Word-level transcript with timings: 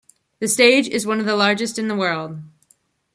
The 0.39 0.47
stage 0.47 0.87
is 0.89 1.05
one 1.05 1.19
of 1.19 1.27
the 1.27 1.35
largest 1.35 1.77
in 1.77 1.87
the 1.87 1.95
world. 1.95 2.39